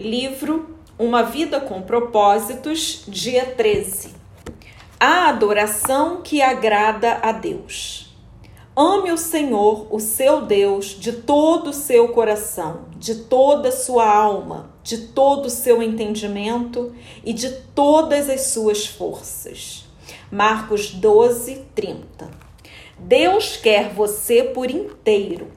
[0.00, 4.14] Livro Uma Vida com Propósitos, dia 13.
[4.98, 8.16] A adoração que agrada a Deus.
[8.74, 14.10] Ame o Senhor, o seu Deus, de todo o seu coração, de toda a sua
[14.10, 19.84] alma, de todo o seu entendimento e de todas as suas forças.
[20.32, 22.30] Marcos 12, 30.
[22.98, 25.48] Deus quer você por inteiro.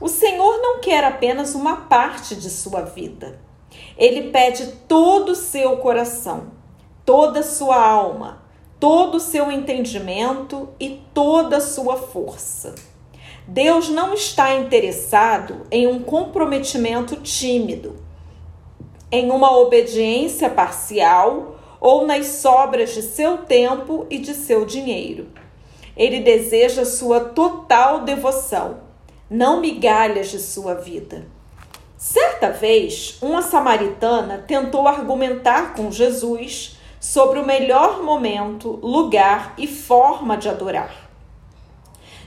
[0.00, 3.42] O Senhor não quer apenas uma parte de sua vida.
[3.96, 6.48] Ele pede todo o seu coração,
[7.04, 8.42] toda a sua alma,
[8.80, 12.74] todo o seu entendimento e toda a sua força.
[13.46, 17.96] Deus não está interessado em um comprometimento tímido,
[19.12, 25.28] em uma obediência parcial ou nas sobras de seu tempo e de seu dinheiro.
[25.96, 28.78] Ele deseja sua total devoção,
[29.30, 31.26] não migalhas de sua vida.
[31.96, 40.36] Certa vez, uma samaritana tentou argumentar com Jesus sobre o melhor momento, lugar e forma
[40.36, 41.08] de adorar.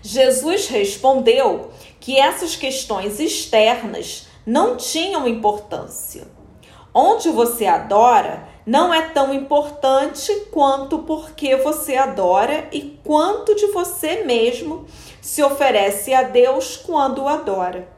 [0.02, 6.28] Jesus respondeu que essas questões externas não tinham importância.
[6.94, 14.24] Onde você adora não é tão importante quanto porque você adora e quanto de você
[14.24, 14.86] mesmo
[15.22, 17.97] se oferece a Deus quando o adora.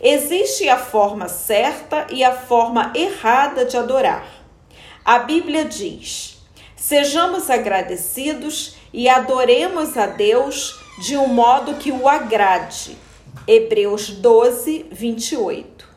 [0.00, 4.26] Existe a forma certa e a forma errada de adorar.
[5.04, 6.38] A Bíblia diz:
[6.76, 12.96] sejamos agradecidos e adoremos a Deus de um modo que o agrade.
[13.46, 15.88] Hebreus 12, 28.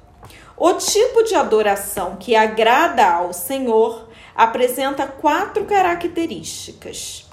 [0.57, 7.25] O tipo de adoração que agrada ao Senhor apresenta quatro características.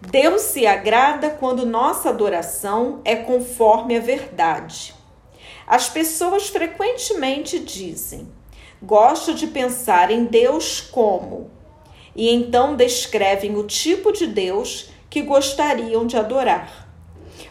[0.00, 4.94] Deus se agrada quando nossa adoração é conforme a verdade.
[5.66, 8.28] As pessoas frequentemente dizem:
[8.82, 11.50] gosto de pensar em Deus como,
[12.14, 16.88] e então descrevem o tipo de Deus que gostariam de adorar.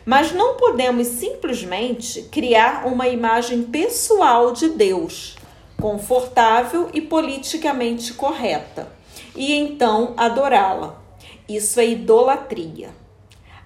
[0.05, 5.35] Mas não podemos simplesmente criar uma imagem pessoal de Deus,
[5.79, 8.91] confortável e politicamente correta,
[9.35, 10.99] e então adorá-la.
[11.47, 12.89] Isso é idolatria.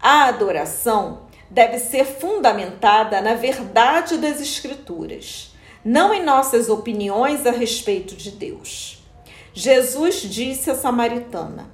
[0.01, 1.24] A adoração
[1.55, 5.55] deve ser fundamentada na verdade das Escrituras,
[5.85, 9.01] não em nossas opiniões a respeito de Deus.
[9.53, 11.71] Jesus disse à samaritana: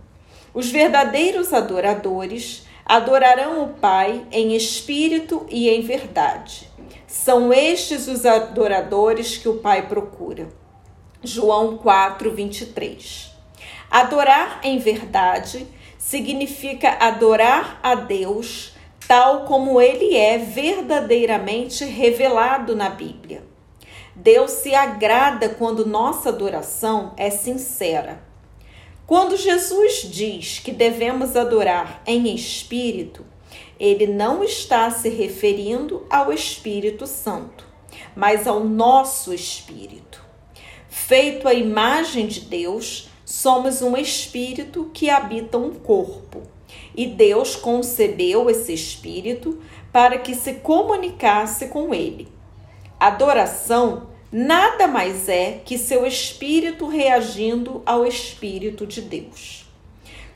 [0.53, 6.69] Os verdadeiros adoradores adorarão o Pai em espírito e em verdade.
[7.07, 10.49] São estes os adoradores que o Pai procura.
[11.23, 13.31] João 4, 23.
[13.89, 15.65] Adorar em verdade
[15.97, 18.70] significa adorar a Deus
[19.11, 23.43] tal como ele é verdadeiramente revelado na Bíblia.
[24.15, 28.23] Deus se agrada quando nossa adoração é sincera.
[29.05, 33.25] Quando Jesus diz que devemos adorar em espírito,
[33.77, 37.67] ele não está se referindo ao Espírito Santo,
[38.15, 40.23] mas ao nosso espírito.
[40.87, 46.43] Feito a imagem de Deus, somos um espírito que habita um corpo.
[46.95, 49.59] E Deus concebeu esse espírito
[49.91, 52.27] para que se comunicasse com ele.
[52.99, 59.65] Adoração nada mais é que seu espírito reagindo ao espírito de Deus.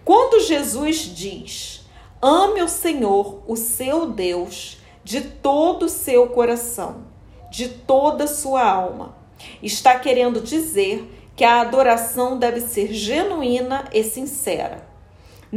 [0.03, 1.85] Quando Jesus diz:
[2.21, 7.05] Ame o Senhor, o seu Deus, de todo o seu coração,
[7.51, 9.15] de toda a sua alma,
[9.61, 14.94] está querendo dizer que a adoração deve ser genuína e sincera.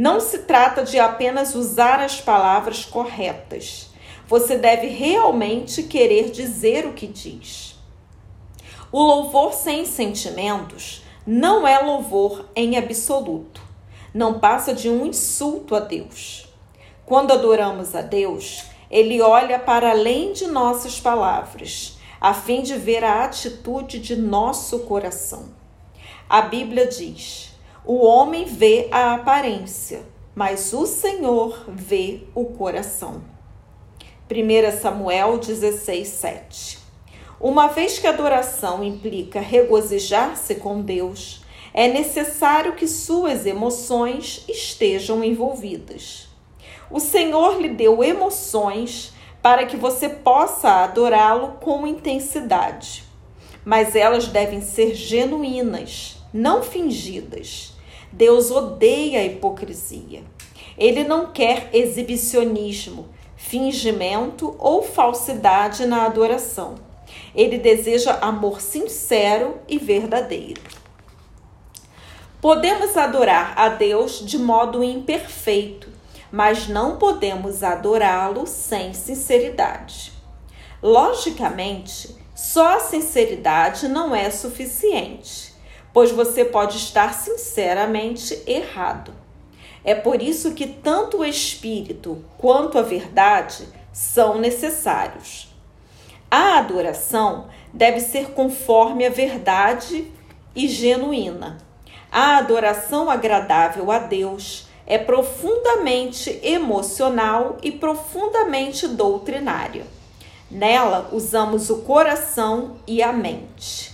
[0.01, 3.89] Não se trata de apenas usar as palavras corretas.
[4.29, 7.75] Você deve realmente querer dizer o que diz.
[8.93, 13.61] O louvor sem sentimentos não é louvor em absoluto.
[14.13, 16.47] Não passa de um insulto a Deus.
[17.05, 23.03] Quando adoramos a Deus, ele olha para além de nossas palavras, a fim de ver
[23.03, 25.49] a atitude de nosso coração.
[26.29, 27.49] A Bíblia diz:
[27.85, 30.01] o homem vê a aparência,
[30.35, 33.23] mas o Senhor vê o coração.
[34.29, 36.79] 1 Samuel 16, 7.
[37.39, 41.43] Uma vez que a adoração implica regozijar-se com Deus,
[41.73, 46.27] é necessário que suas emoções estejam envolvidas.
[46.91, 53.03] O Senhor lhe deu emoções para que você possa adorá-lo com intensidade,
[53.63, 57.73] mas elas devem ser genuínas, não fingidas
[58.11, 60.23] Deus odeia a hipocrisia.
[60.77, 66.75] Ele não quer exibicionismo, fingimento ou falsidade na adoração.
[67.35, 70.61] Ele deseja amor sincero e verdadeiro.
[72.41, 75.89] Podemos adorar a Deus de modo imperfeito,
[76.31, 80.13] mas não podemos adorá-lo sem sinceridade.
[80.81, 85.48] Logicamente, só a sinceridade não é suficiente,
[85.99, 89.13] pois você pode estar sinceramente errado.
[89.83, 95.53] É por isso que tanto o espírito quanto a verdade são necessários.
[96.31, 100.09] A adoração deve ser conforme a verdade
[100.55, 101.57] e genuína.
[102.09, 109.85] A adoração agradável a Deus é profundamente emocional e profundamente doutrinária.
[110.49, 113.93] Nela usamos o coração e a mente.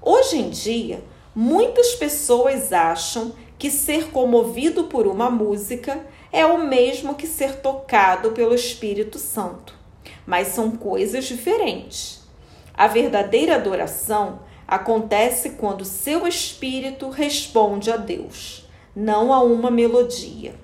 [0.00, 1.02] Hoje em dia,
[1.34, 8.32] muitas pessoas acham que ser comovido por uma música é o mesmo que ser tocado
[8.32, 9.74] pelo Espírito Santo,
[10.26, 12.22] mas são coisas diferentes.
[12.72, 20.54] A verdadeira adoração acontece quando seu espírito responde a Deus, não a uma melodia.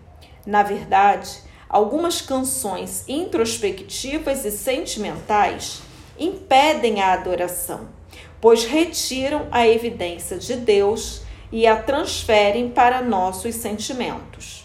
[0.44, 1.30] Na verdade,
[1.68, 5.82] algumas canções introspectivas e sentimentais
[6.18, 7.88] impedem a adoração,
[8.40, 11.22] pois retiram a evidência de Deus
[11.52, 14.64] e a transferem para nossos sentimentos.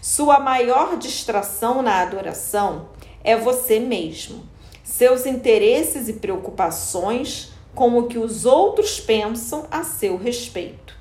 [0.00, 2.88] Sua maior distração na adoração
[3.22, 4.46] é você mesmo,
[4.82, 10.94] seus interesses e preocupações com o que os outros pensam a seu respeito.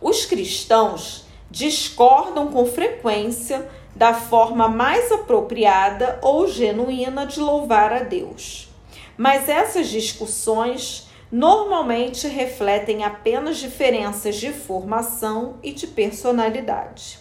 [0.00, 8.68] Os cristãos discordam com frequência da forma mais apropriada ou genuína de louvar a Deus.
[9.16, 17.18] Mas essas discussões normalmente refletem apenas diferenças de formação e de personalidade.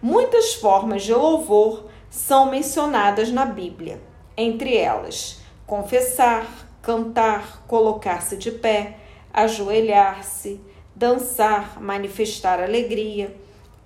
[0.00, 4.00] Muitas formas de louvor são mencionadas na Bíblia,
[4.36, 8.98] entre elas confessar, cantar, colocar-se de pé,
[9.32, 10.60] ajoelhar-se,
[10.94, 13.34] dançar, manifestar alegria,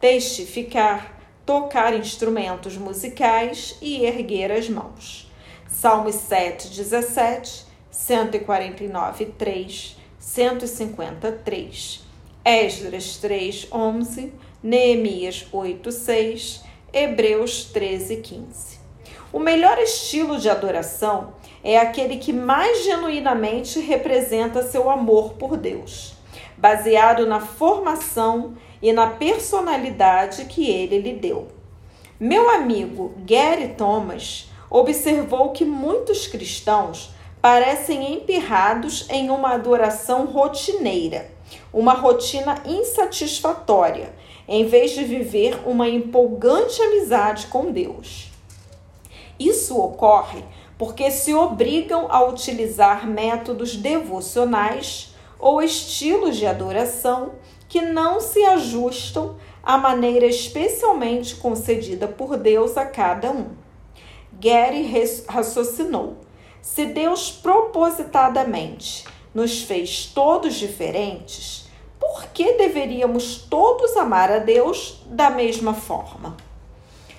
[0.00, 5.27] testificar, tocar instrumentos musicais e erguer as mãos.
[5.68, 12.04] Salmos 7, 17 149, 3, 153,
[12.44, 14.32] Esdras 3, 11,
[14.62, 18.78] Neemias 8, 6, Hebreus 13, 15.
[19.30, 26.14] O melhor estilo de adoração é aquele que mais genuinamente representa seu amor por Deus,
[26.56, 31.48] baseado na formação e na personalidade que ele lhe deu.
[32.18, 37.10] Meu amigo Gary Thomas observou que muitos cristãos
[37.40, 41.30] parecem emperrados em uma adoração rotineira,
[41.72, 44.12] uma rotina insatisfatória,
[44.46, 48.30] em vez de viver uma empolgante amizade com Deus.
[49.38, 50.42] Isso ocorre
[50.76, 57.32] porque se obrigam a utilizar métodos devocionais ou estilos de adoração
[57.68, 63.67] que não se ajustam à maneira especialmente concedida por Deus a cada um.
[64.40, 64.88] Gary
[65.26, 66.18] raciocinou
[66.62, 69.04] se Deus propositadamente
[69.34, 71.66] nos fez todos diferentes,
[71.98, 76.36] por que deveríamos todos amar a Deus da mesma forma?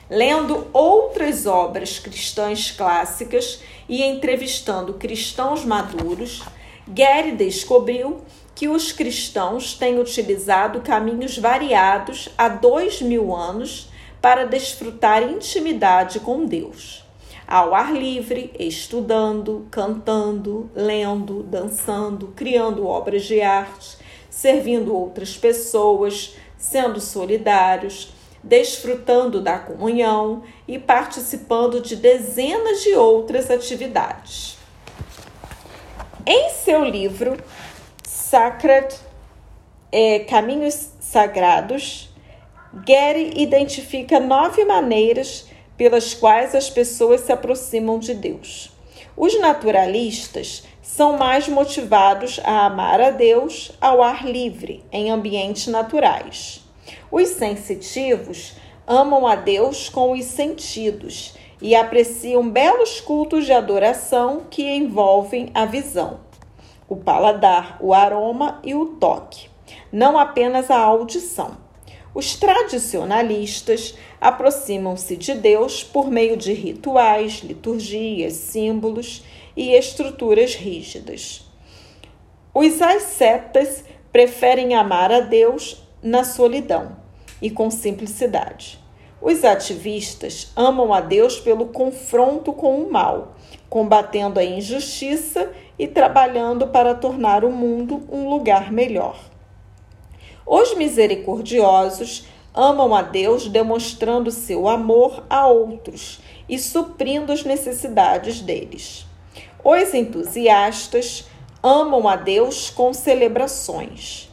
[0.10, 6.44] Lendo outras obras cristãs clássicas e entrevistando cristãos maduros,
[6.88, 8.22] Gary descobriu
[8.56, 13.90] que os cristãos têm utilizado caminhos variados há dois mil anos
[14.22, 17.09] para desfrutar intimidade com Deus
[17.50, 23.98] ao ar livre, estudando, cantando, lendo, dançando, criando obras de arte,
[24.30, 28.14] servindo outras pessoas, sendo solidários,
[28.44, 34.56] desfrutando da comunhão e participando de dezenas de outras atividades.
[36.28, 37.36] Em seu livro
[38.04, 38.96] Sacred
[39.92, 42.14] é, Caminhos Sagrados,
[42.86, 45.49] Gary identifica nove maneiras
[45.80, 48.70] pelas quais as pessoas se aproximam de Deus.
[49.16, 56.62] Os naturalistas são mais motivados a amar a Deus ao ar livre, em ambientes naturais.
[57.10, 58.56] Os sensitivos
[58.86, 65.66] amam a Deus com os sentidos e apreciam belos cultos de adoração que envolvem a
[65.66, 66.20] visão,
[66.90, 69.50] o paladar, o aroma e o toque,
[69.94, 71.69] não apenas a audição.
[72.14, 79.24] Os tradicionalistas aproximam-se de Deus por meio de rituais, liturgias, símbolos
[79.56, 81.48] e estruturas rígidas.
[82.54, 86.98] Os ascetas preferem amar a Deus na solidão
[87.42, 88.80] e com simplicidade.
[89.22, 93.36] Os ativistas amam a Deus pelo confronto com o mal,
[93.70, 99.20] combatendo a injustiça e trabalhando para tornar o mundo um lugar melhor.
[100.52, 102.26] Os misericordiosos
[102.56, 109.06] amam a Deus demonstrando seu amor a outros e suprindo as necessidades deles.
[109.64, 111.28] Os entusiastas
[111.62, 114.28] amam a Deus com celebrações.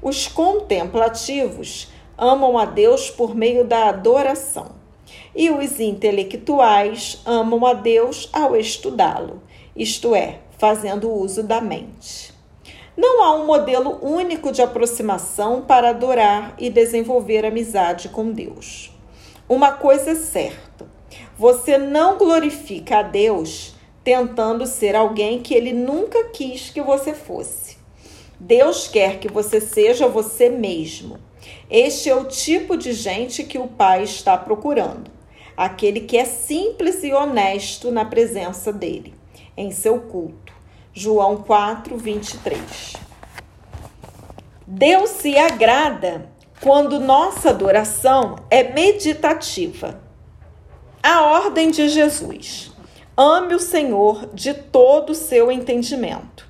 [0.00, 4.70] Os contemplativos amam a Deus por meio da adoração.
[5.36, 9.42] E os intelectuais amam a Deus ao estudá-lo,
[9.76, 12.27] isto é, fazendo uso da mente.
[13.00, 18.90] Não há um modelo único de aproximação para adorar e desenvolver amizade com Deus.
[19.48, 20.84] Uma coisa é certa:
[21.38, 27.76] você não glorifica a Deus tentando ser alguém que ele nunca quis que você fosse.
[28.40, 31.20] Deus quer que você seja você mesmo.
[31.70, 35.08] Este é o tipo de gente que o Pai está procurando.
[35.56, 39.14] Aquele que é simples e honesto na presença dele,
[39.56, 40.47] em seu culto.
[40.98, 42.94] João 4, 23.
[44.66, 46.28] Deus se agrada
[46.60, 50.02] quando nossa adoração é meditativa.
[51.00, 52.72] A ordem de Jesus:
[53.16, 56.48] ame o Senhor de todo o seu entendimento.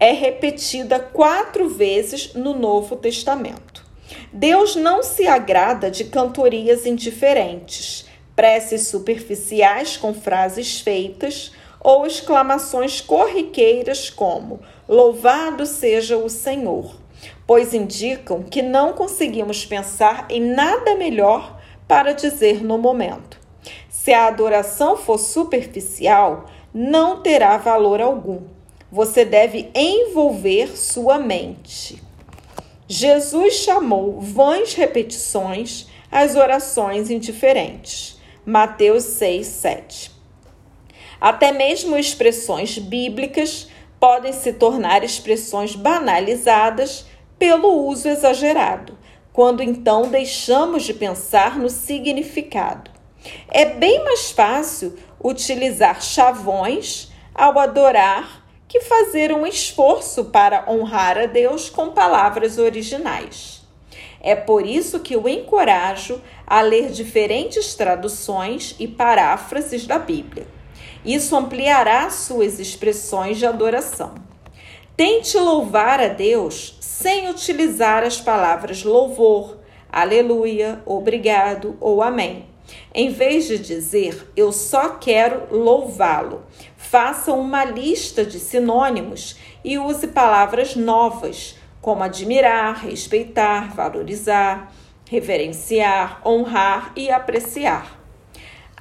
[0.00, 3.84] É repetida quatro vezes no Novo Testamento.
[4.32, 14.08] Deus não se agrada de cantorias indiferentes, preces superficiais com frases feitas ou exclamações corriqueiras
[14.08, 16.94] como Louvado seja o Senhor,
[17.46, 23.40] pois indicam que não conseguimos pensar em nada melhor para dizer no momento.
[23.88, 28.42] Se a adoração for superficial, não terá valor algum.
[28.90, 32.02] Você deve envolver sua mente.
[32.86, 38.20] Jesus chamou vãs repetições às orações indiferentes.
[38.44, 40.11] Mateus 6, 7.
[41.22, 43.68] Até mesmo expressões bíblicas
[44.00, 47.06] podem se tornar expressões banalizadas
[47.38, 48.98] pelo uso exagerado,
[49.32, 52.90] quando então deixamos de pensar no significado.
[53.48, 61.26] É bem mais fácil utilizar chavões ao adorar que fazer um esforço para honrar a
[61.26, 63.62] Deus com palavras originais.
[64.20, 70.60] É por isso que o encorajo a ler diferentes traduções e paráfrases da Bíblia.
[71.04, 74.14] Isso ampliará suas expressões de adoração.
[74.96, 79.58] Tente louvar a Deus sem utilizar as palavras louvor,
[79.90, 82.46] aleluia, obrigado ou amém.
[82.94, 86.44] Em vez de dizer eu só quero louvá-lo,
[86.76, 94.72] faça uma lista de sinônimos e use palavras novas, como admirar, respeitar, valorizar,
[95.10, 98.01] reverenciar, honrar e apreciar.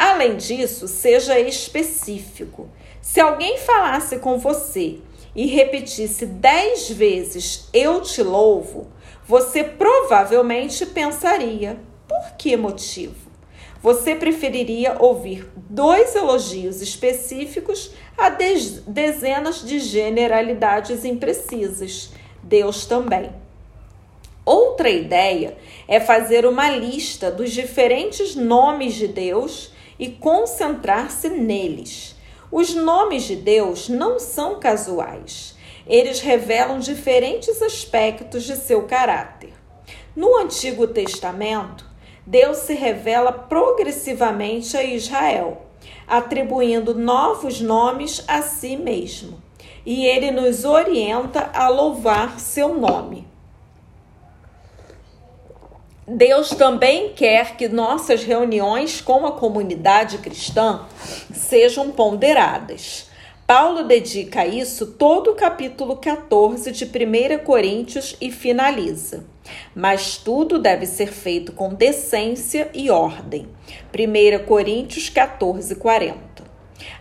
[0.02, 2.68] Além disso, seja específico.
[3.04, 4.98] Se alguém falasse com você
[5.36, 8.88] e repetisse dez vezes eu te louvo,
[9.28, 13.30] você provavelmente pensaria: por que motivo?
[13.80, 22.10] Você preferiria ouvir dois elogios específicos a dezenas de generalidades imprecisas.
[22.42, 23.30] Deus também.
[24.44, 25.56] Outra ideia
[25.88, 32.16] é fazer uma lista dos diferentes nomes de Deus e concentrar-se neles.
[32.52, 35.56] Os nomes de Deus não são casuais.
[35.86, 39.54] Eles revelam diferentes aspectos de seu caráter.
[40.16, 41.86] No Antigo Testamento,
[42.26, 45.68] Deus se revela progressivamente a Israel,
[46.08, 49.40] atribuindo novos nomes a si mesmo.
[49.86, 53.31] E ele nos orienta a louvar seu nome.
[56.14, 60.82] Deus também quer que nossas reuniões com a comunidade cristã
[61.34, 63.10] sejam ponderadas.
[63.48, 69.24] Paulo dedica a isso todo o capítulo 14 de 1 Coríntios e finaliza.
[69.74, 73.48] Mas tudo deve ser feito com decência e ordem.
[73.98, 76.20] 1 Coríntios 14, 40.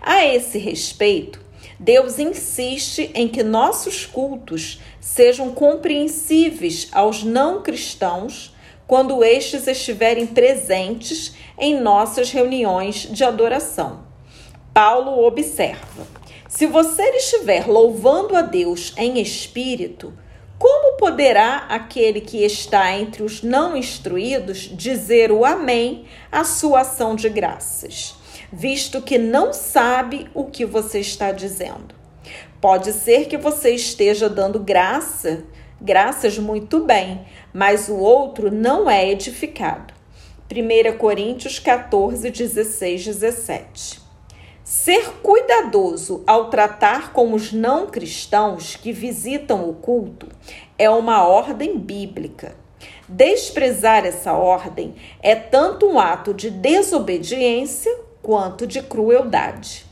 [0.01, 1.41] A esse respeito,
[1.81, 8.55] Deus insiste em que nossos cultos sejam compreensíveis aos não cristãos
[8.91, 14.01] quando estes estiverem presentes em nossas reuniões de adoração.
[14.75, 16.09] Paulo observa:
[16.49, 20.13] se você estiver louvando a Deus em espírito,
[20.59, 27.15] como poderá aquele que está entre os não instruídos dizer o Amém à sua ação
[27.15, 28.17] de graças,
[28.53, 31.95] visto que não sabe o que você está dizendo?
[32.61, 35.45] Pode ser que você esteja dando graça,
[35.81, 39.95] graças muito bem, mas o outro não é edificado.
[40.51, 44.01] 1 Coríntios 14, 16, 17.
[44.65, 50.29] Ser cuidadoso ao tratar com os não cristãos que visitam o culto
[50.79, 52.55] é uma ordem bíblica.
[53.09, 57.93] Desprezar essa ordem é tanto um ato de desobediência
[58.23, 59.85] quanto de crueldade.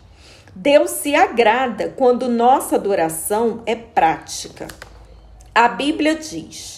[0.55, 4.69] Deus se agrada quando nossa adoração é prática.
[5.55, 6.78] A Bíblia diz: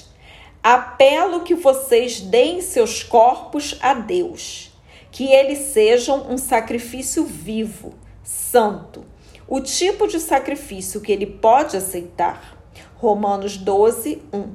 [0.62, 4.71] Apelo que vocês deem seus corpos a Deus
[5.11, 9.05] que eles sejam um sacrifício vivo, santo,
[9.49, 12.57] o tipo de sacrifício que ele pode aceitar.
[12.97, 14.55] Romanos 12, 1.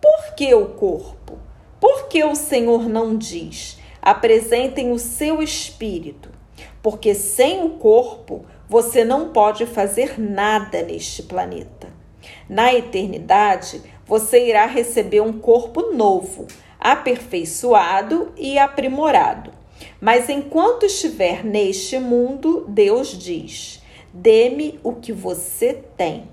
[0.00, 1.38] Por que o corpo?
[1.80, 6.30] Por que o Senhor não diz: apresentem o seu espírito?
[6.82, 11.88] Porque sem o corpo você não pode fazer nada neste planeta.
[12.48, 16.46] Na eternidade, você irá receber um corpo novo,
[16.80, 19.52] aperfeiçoado e aprimorado.
[20.00, 26.28] Mas enquanto estiver neste mundo, Deus diz: dê-me o que você tem.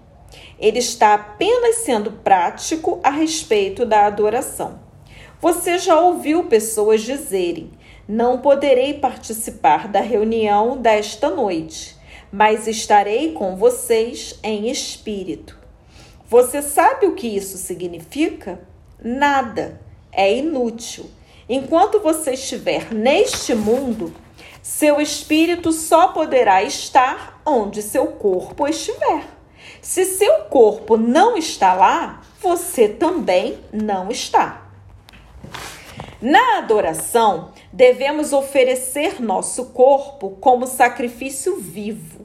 [0.58, 4.80] Ele está apenas sendo prático a respeito da adoração.
[5.42, 7.72] Você já ouviu pessoas dizerem:
[8.08, 11.96] Não poderei participar da reunião desta noite,
[12.32, 15.65] mas estarei com vocês em espírito.
[16.28, 18.60] Você sabe o que isso significa?
[19.00, 19.80] Nada.
[20.12, 21.06] É inútil.
[21.48, 24.12] Enquanto você estiver neste mundo,
[24.62, 29.26] seu espírito só poderá estar onde seu corpo estiver.
[29.82, 34.72] Se seu corpo não está lá, você também não está.
[36.20, 42.25] Na adoração, devemos oferecer nosso corpo como sacrifício vivo.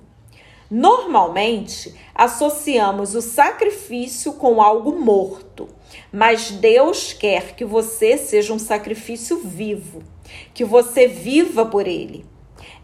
[0.71, 5.69] Normalmente, associamos o sacrifício com algo morto
[6.13, 10.03] mas Deus quer que você seja um sacrifício vivo,
[10.55, 12.25] que você viva por ele.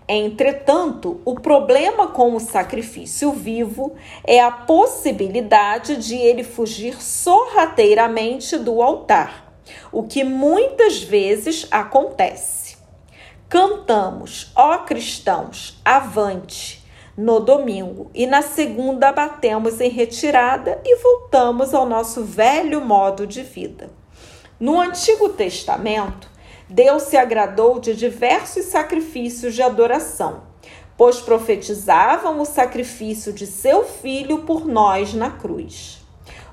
[0.08, 8.80] Entretanto, o problema com o sacrifício vivo é a possibilidade de ele fugir sorrateiramente do
[8.82, 9.52] altar,
[9.90, 12.76] o que muitas vezes acontece.
[13.48, 16.85] Cantamos, ó cristãos, avante,
[17.16, 23.42] no domingo e na segunda batemos em retirada e voltamos ao nosso velho modo de
[23.42, 23.88] vida.
[24.60, 26.30] No Antigo Testamento,
[26.68, 30.42] Deus se agradou de diversos sacrifícios de adoração,
[30.96, 36.02] pois profetizavam o sacrifício de seu filho por nós na cruz.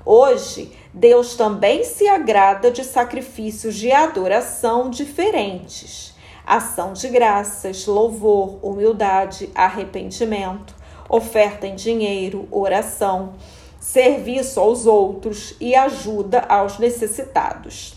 [0.06, 6.13] Hoje, Deus também se agrada de sacrifícios de adoração diferentes
[6.46, 10.76] ação de graças, louvor, humildade, arrependimento,
[11.10, 13.34] oferta em dinheiro, oração,
[13.80, 17.96] serviço aos outros e ajuda aos necessitados.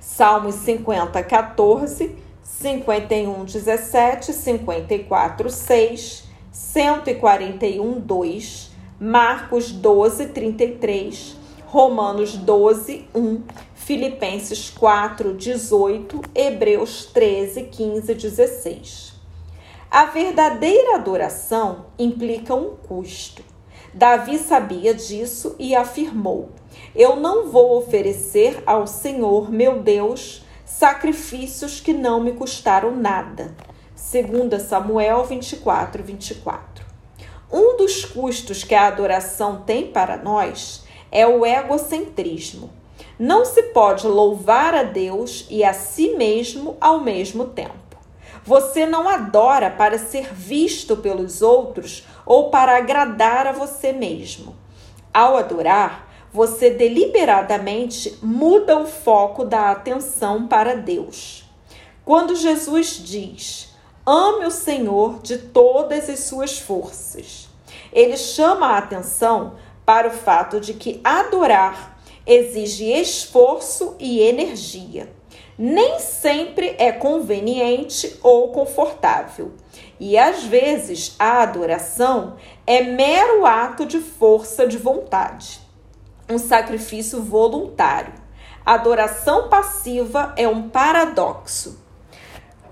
[0.00, 13.42] Salmos 50, 14, 51, 17, 54, 6, 141, 2, Marcos 12, 33, Romanos 12, 1,
[13.90, 19.14] Filipenses 4, 18, Hebreus 13, 15 16.
[19.90, 23.42] A verdadeira adoração implica um custo.
[23.92, 26.50] Davi sabia disso e afirmou:
[26.94, 33.56] Eu não vou oferecer ao Senhor, meu Deus, sacrifícios que não me custaram nada.
[33.96, 36.86] 2 Samuel 24, 24.
[37.52, 42.78] Um dos custos que a adoração tem para nós é o egocentrismo.
[43.20, 47.74] Não se pode louvar a Deus e a si mesmo ao mesmo tempo.
[48.42, 54.56] Você não adora para ser visto pelos outros ou para agradar a você mesmo.
[55.12, 61.44] Ao adorar, você deliberadamente muda o foco da atenção para Deus.
[62.06, 63.74] Quando Jesus diz:
[64.06, 67.50] Ame o Senhor de todas as suas forças,
[67.92, 71.89] ele chama a atenção para o fato de que adorar
[72.30, 75.12] exige esforço e energia.
[75.58, 79.52] Nem sempre é conveniente ou confortável.
[79.98, 85.60] E às vezes a adoração é mero ato de força de vontade,
[86.30, 88.14] um sacrifício voluntário.
[88.64, 91.80] adoração passiva é um paradoxo.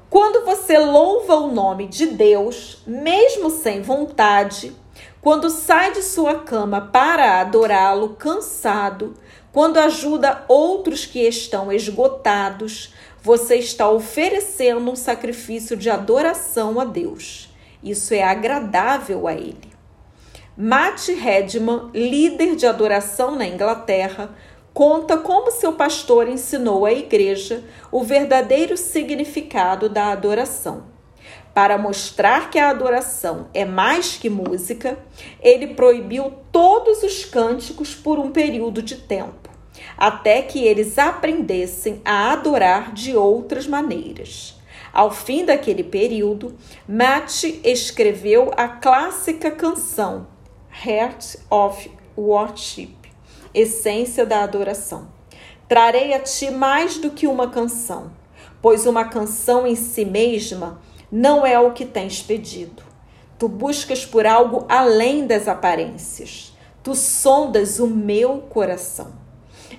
[0.08, 4.74] Quando você louva o nome de Deus, mesmo sem vontade,
[5.20, 9.14] quando sai de sua cama para adorá-lo cansado,
[9.52, 17.50] quando ajuda outros que estão esgotados, você está oferecendo um sacrifício de adoração a Deus.
[17.82, 19.72] Isso é agradável a Ele.
[20.56, 24.34] Matt Redman, líder de adoração na Inglaterra,
[24.74, 30.97] conta como seu pastor ensinou à igreja o verdadeiro significado da adoração.
[31.58, 34.96] Para mostrar que a adoração é mais que música,
[35.42, 39.50] ele proibiu todos os cânticos por um período de tempo,
[39.96, 44.56] até que eles aprendessem a adorar de outras maneiras.
[44.92, 46.56] Ao fim daquele período,
[46.88, 50.28] Matt escreveu a clássica canção
[50.86, 52.94] Heart of Worship
[53.52, 55.08] essência da adoração.
[55.66, 58.12] Trarei a ti mais do que uma canção,
[58.62, 62.82] pois uma canção em si mesma não é o que tens pedido.
[63.38, 66.52] Tu buscas por algo além das aparências.
[66.82, 69.12] Tu sondas o meu coração.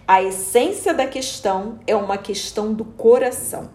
[0.08, 3.70] A essência da questão é uma questão do coração.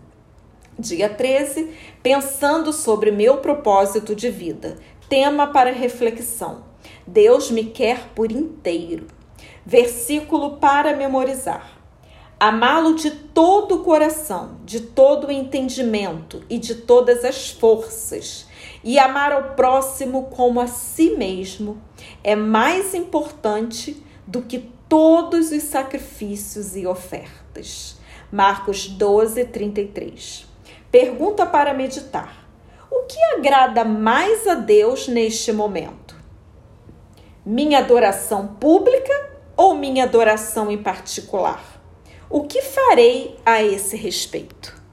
[0.77, 1.71] Dia 13,
[2.03, 4.77] pensando sobre meu propósito de vida.
[5.09, 6.65] Tema para reflexão.
[7.07, 9.07] Deus me quer por inteiro.
[9.65, 11.74] Versículo para memorizar.
[12.47, 18.47] Amá-lo de todo o coração, de todo o entendimento e de todas as forças,
[18.85, 21.81] e amar ao próximo como a si mesmo,
[22.23, 27.97] é mais importante do que todos os sacrifícios e ofertas.
[28.31, 30.47] Marcos 12, 33.
[30.91, 32.47] Pergunta para meditar:
[32.91, 36.15] O que agrada mais a Deus neste momento?
[37.43, 41.74] Minha adoração pública ou minha adoração em particular?
[42.31, 44.84] O que farei a esse respeito?